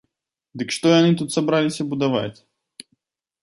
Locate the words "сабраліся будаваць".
1.37-2.37